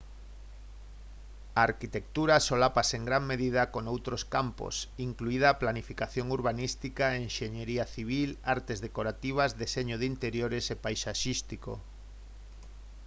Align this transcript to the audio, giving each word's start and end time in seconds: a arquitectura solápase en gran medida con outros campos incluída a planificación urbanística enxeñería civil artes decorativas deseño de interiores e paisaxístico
a 1.59 1.61
arquitectura 1.69 2.43
solápase 2.49 2.93
en 2.99 3.03
gran 3.09 3.23
medida 3.31 3.61
con 3.73 3.83
outros 3.93 4.21
campos 4.35 4.75
incluída 5.07 5.47
a 5.49 5.59
planificación 5.63 6.27
urbanística 6.37 7.05
enxeñería 7.25 7.85
civil 7.95 8.29
artes 8.55 8.77
decorativas 8.87 9.51
deseño 9.63 9.95
de 9.99 10.07
interiores 10.13 10.65
e 10.73 10.75
paisaxístico 10.85 11.71